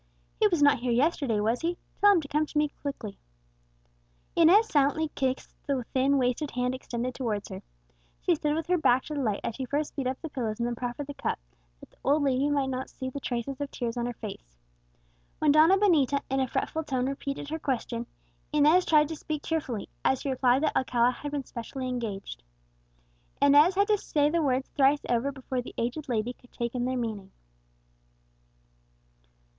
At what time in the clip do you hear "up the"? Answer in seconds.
10.07-10.29